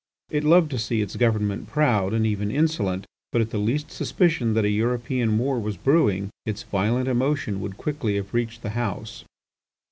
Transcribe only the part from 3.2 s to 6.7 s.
but at the least suspicion that a European war was brewing, its